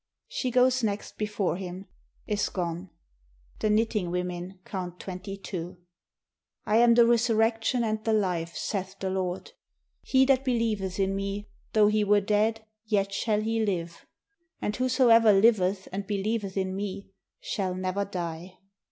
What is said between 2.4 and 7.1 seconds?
gone; the knitting women count Twenty two. "I am the